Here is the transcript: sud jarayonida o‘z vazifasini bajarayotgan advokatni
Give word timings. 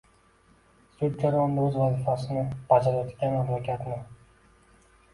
sud 0.93 1.19
jarayonida 1.25 1.67
o‘z 1.67 1.77
vazifasini 1.83 2.49
bajarayotgan 2.75 3.39
advokatni 3.45 4.03